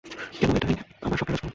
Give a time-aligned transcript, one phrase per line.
[0.05, 1.49] কেনো, এইটা আমার স্বপ্নের রাজকুমার।